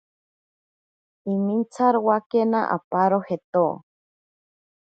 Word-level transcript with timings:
Imintsarowakena 1.33 2.59
aparo 2.75 3.19
jeto. 3.27 3.65